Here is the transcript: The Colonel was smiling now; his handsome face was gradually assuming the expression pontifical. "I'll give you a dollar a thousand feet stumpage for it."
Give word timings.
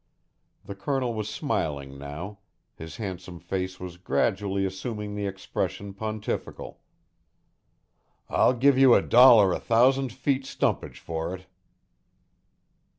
The 0.65 0.73
Colonel 0.73 1.13
was 1.13 1.29
smiling 1.29 1.99
now; 1.99 2.39
his 2.73 2.97
handsome 2.97 3.39
face 3.39 3.79
was 3.79 3.97
gradually 3.97 4.65
assuming 4.65 5.13
the 5.13 5.27
expression 5.27 5.93
pontifical. 5.93 6.79
"I'll 8.27 8.55
give 8.55 8.79
you 8.79 8.95
a 8.95 9.03
dollar 9.03 9.53
a 9.53 9.59
thousand 9.59 10.11
feet 10.11 10.43
stumpage 10.47 10.97
for 10.99 11.35
it." 11.35 11.45